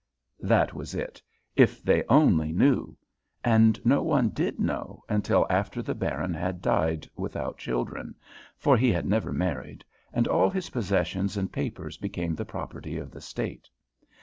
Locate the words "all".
10.27-10.49